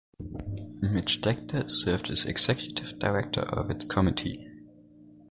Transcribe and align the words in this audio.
Midge 0.81 1.21
Decter 1.21 1.69
served 1.69 2.09
as 2.09 2.25
Executive 2.25 2.97
Director 2.97 3.41
of 3.41 3.69
its 3.69 3.85
Committee. 3.85 4.43